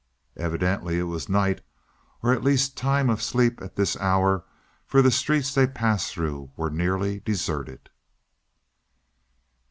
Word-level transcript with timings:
Evidently 0.35 0.97
it 0.97 1.03
was 1.03 1.29
night, 1.29 1.61
or 2.23 2.33
at 2.33 2.43
least 2.43 2.73
the 2.73 2.81
time 2.81 3.07
of 3.07 3.21
sleep 3.21 3.61
at 3.61 3.75
this 3.75 3.95
hour, 3.97 4.43
for 4.87 5.03
the 5.03 5.11
streets 5.11 5.53
they 5.53 5.67
passed 5.67 6.11
through 6.11 6.49
were 6.57 6.71
nearly 6.71 7.19
deserted. 7.19 7.87